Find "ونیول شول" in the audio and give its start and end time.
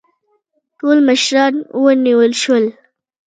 1.83-2.65